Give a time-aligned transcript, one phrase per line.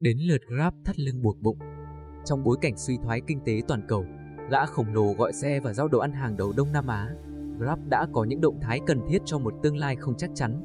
[0.00, 1.58] Đến lượt Grab thắt lưng buộc bụng.
[2.24, 4.04] Trong bối cảnh suy thoái kinh tế toàn cầu,
[4.50, 7.10] gã khổng lồ gọi xe và giao đồ ăn hàng đầu Đông Nam Á,
[7.58, 10.60] Grab đã có những động thái cần thiết cho một tương lai không chắc chắn.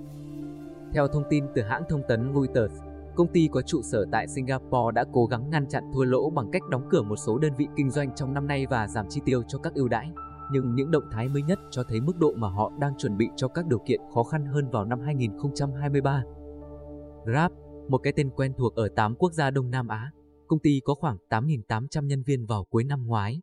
[0.93, 2.81] Theo thông tin từ hãng thông tấn Reuters,
[3.15, 6.51] công ty có trụ sở tại Singapore đã cố gắng ngăn chặn thua lỗ bằng
[6.51, 9.21] cách đóng cửa một số đơn vị kinh doanh trong năm nay và giảm chi
[9.25, 10.11] tiêu cho các ưu đãi.
[10.51, 13.29] Nhưng những động thái mới nhất cho thấy mức độ mà họ đang chuẩn bị
[13.35, 16.23] cho các điều kiện khó khăn hơn vào năm 2023.
[17.25, 17.51] Grab,
[17.87, 20.11] một cái tên quen thuộc ở 8 quốc gia Đông Nam Á,
[20.47, 23.41] công ty có khoảng 8.800 nhân viên vào cuối năm ngoái.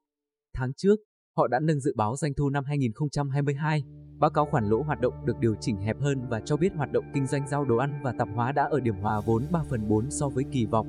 [0.55, 0.97] Tháng trước,
[1.37, 3.85] họ đã nâng dự báo doanh thu năm 2022,
[4.19, 6.93] báo cáo khoản lỗ hoạt động được điều chỉnh hẹp hơn và cho biết hoạt
[6.93, 9.63] động kinh doanh giao đồ ăn và tạp hóa đã ở điểm hòa vốn 3
[9.71, 10.87] phần 4 so với kỳ vọng.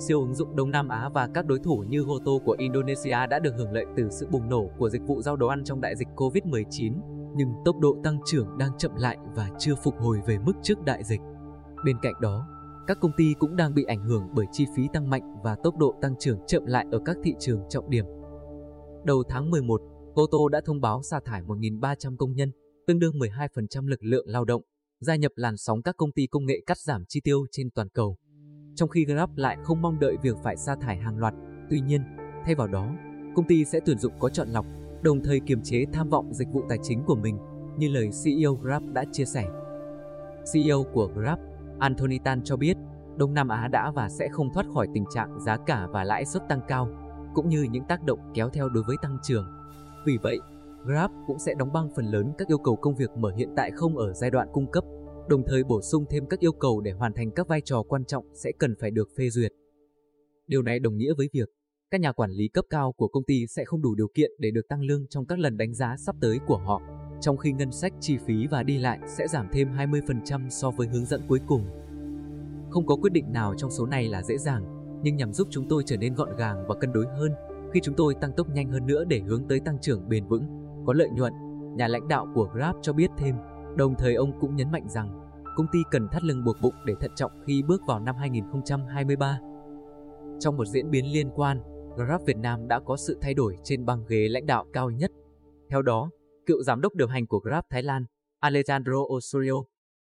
[0.00, 3.38] Siêu ứng dụng Đông Nam Á và các đối thủ như Goto của Indonesia đã
[3.38, 5.96] được hưởng lợi từ sự bùng nổ của dịch vụ giao đồ ăn trong đại
[5.96, 7.00] dịch Covid-19,
[7.36, 10.84] nhưng tốc độ tăng trưởng đang chậm lại và chưa phục hồi về mức trước
[10.84, 11.20] đại dịch.
[11.84, 12.48] Bên cạnh đó,
[12.86, 15.76] các công ty cũng đang bị ảnh hưởng bởi chi phí tăng mạnh và tốc
[15.76, 18.04] độ tăng trưởng chậm lại ở các thị trường trọng điểm.
[19.04, 19.80] Đầu tháng 11,
[20.14, 22.52] Goto đã thông báo sa thải 1.300 công nhân,
[22.86, 24.62] tương đương 12% lực lượng lao động,
[25.00, 27.88] gia nhập làn sóng các công ty công nghệ cắt giảm chi tiêu trên toàn
[27.88, 28.16] cầu.
[28.74, 31.34] Trong khi Grab lại không mong đợi việc phải sa thải hàng loạt,
[31.70, 32.02] tuy nhiên,
[32.44, 32.94] thay vào đó,
[33.36, 34.66] công ty sẽ tuyển dụng có chọn lọc,
[35.02, 37.38] đồng thời kiềm chế tham vọng dịch vụ tài chính của mình,
[37.78, 39.44] như lời CEO Grab đã chia sẻ.
[40.52, 41.38] CEO của Grab,
[41.78, 42.76] Anthony Tan cho biết,
[43.16, 46.24] Đông Nam Á đã và sẽ không thoát khỏi tình trạng giá cả và lãi
[46.24, 46.88] suất tăng cao,
[47.34, 49.46] cũng như những tác động kéo theo đối với tăng trưởng.
[50.06, 50.38] Vì vậy,
[50.84, 53.70] Grab cũng sẽ đóng băng phần lớn các yêu cầu công việc mở hiện tại
[53.74, 54.84] không ở giai đoạn cung cấp,
[55.28, 58.04] đồng thời bổ sung thêm các yêu cầu để hoàn thành các vai trò quan
[58.04, 59.52] trọng sẽ cần phải được phê duyệt.
[60.46, 61.48] Điều này đồng nghĩa với việc
[61.90, 64.50] các nhà quản lý cấp cao của công ty sẽ không đủ điều kiện để
[64.50, 66.82] được tăng lương trong các lần đánh giá sắp tới của họ,
[67.20, 70.88] trong khi ngân sách chi phí và đi lại sẽ giảm thêm 20% so với
[70.88, 71.64] hướng dẫn cuối cùng.
[72.70, 74.64] Không có quyết định nào trong số này là dễ dàng,
[75.02, 77.32] nhưng nhằm giúp chúng tôi trở nên gọn gàng và cân đối hơn
[77.72, 80.44] khi chúng tôi tăng tốc nhanh hơn nữa để hướng tới tăng trưởng bền vững,
[80.86, 81.32] có lợi nhuận.
[81.76, 83.34] Nhà lãnh đạo của Grab cho biết thêm,
[83.76, 86.94] đồng thời ông cũng nhấn mạnh rằng công ty cần thắt lưng buộc bụng để
[87.00, 89.40] thận trọng khi bước vào năm 2023.
[90.40, 91.60] Trong một diễn biến liên quan,
[91.96, 95.10] Grab Việt Nam đã có sự thay đổi trên băng ghế lãnh đạo cao nhất.
[95.70, 96.10] Theo đó,
[96.48, 98.04] cựu giám đốc điều hành của Grab Thái Lan,
[98.40, 99.52] Alejandro Osorio,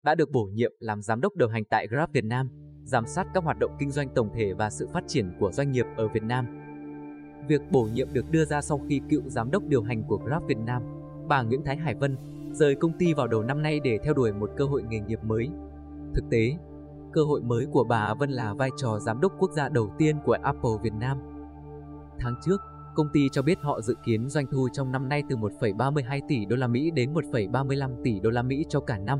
[0.03, 2.49] đã được bổ nhiệm làm giám đốc điều hành tại Grab Việt Nam,
[2.83, 5.71] giám sát các hoạt động kinh doanh tổng thể và sự phát triển của doanh
[5.71, 6.45] nghiệp ở Việt Nam.
[7.47, 10.43] Việc bổ nhiệm được đưa ra sau khi cựu giám đốc điều hành của Grab
[10.47, 10.81] Việt Nam,
[11.27, 12.17] bà Nguyễn Thái Hải Vân,
[12.51, 15.19] rời công ty vào đầu năm nay để theo đuổi một cơ hội nghề nghiệp
[15.23, 15.49] mới.
[16.15, 16.57] Thực tế,
[17.13, 20.15] cơ hội mới của bà Vân là vai trò giám đốc quốc gia đầu tiên
[20.25, 21.17] của Apple Việt Nam.
[22.19, 22.61] Tháng trước,
[22.95, 26.45] công ty cho biết họ dự kiến doanh thu trong năm nay từ 1,32 tỷ
[26.45, 29.19] đô la Mỹ đến 1,35 tỷ đô la Mỹ cho cả năm.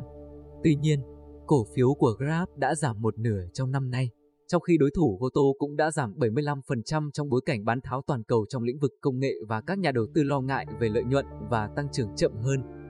[0.63, 0.99] Tuy nhiên,
[1.47, 4.09] cổ phiếu của Grab đã giảm một nửa trong năm nay,
[4.47, 8.23] trong khi đối thủ Goto cũng đã giảm 75% trong bối cảnh bán tháo toàn
[8.23, 11.03] cầu trong lĩnh vực công nghệ và các nhà đầu tư lo ngại về lợi
[11.03, 12.82] nhuận và tăng trưởng chậm hơn.